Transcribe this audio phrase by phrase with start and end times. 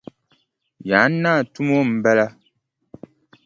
[0.87, 2.25] Yaan naa tumo m-bala.